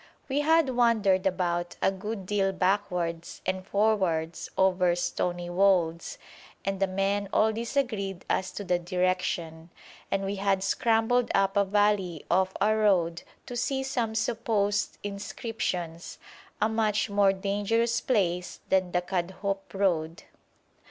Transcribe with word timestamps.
We 0.27 0.39
had 0.41 0.69
wandered 0.71 1.27
about 1.27 1.75
a 1.79 1.91
good 1.91 2.25
deal 2.25 2.51
backwards 2.53 3.39
and 3.45 3.63
forwards 3.63 4.49
over 4.57 4.95
stony 4.95 5.47
wolds, 5.47 6.17
and 6.65 6.79
the 6.79 6.87
men 6.87 7.29
all 7.31 7.51
disagreed 7.53 8.25
as 8.27 8.51
to 8.53 8.63
the 8.63 8.79
direction, 8.79 9.69
and 10.09 10.25
we 10.25 10.37
had 10.37 10.63
scrambled 10.63 11.29
up 11.35 11.55
a 11.55 11.63
valley 11.63 12.25
off 12.31 12.51
our 12.59 12.79
road 12.79 13.21
to 13.45 13.55
see 13.55 13.83
some 13.83 14.15
supposed 14.15 14.97
inscriptions, 15.03 16.17
a 16.59 16.67
much 16.67 17.07
more 17.07 17.31
dangerous 17.31 18.01
place 18.01 18.59
than 18.69 18.93
the 18.93 19.03
Kadhoup 19.03 19.71
road. 19.71 20.23